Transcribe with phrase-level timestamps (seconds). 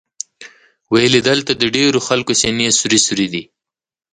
[0.91, 3.43] ویل یې دلته د ډېرو خلکو سینې سوري سوري دي.